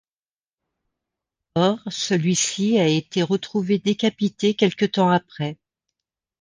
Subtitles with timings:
[1.53, 5.59] Or, celui-ci a été retrouvé décapité quelque temps après.